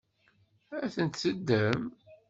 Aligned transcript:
Ad 0.83 0.89
tent-teddem? 0.93 1.81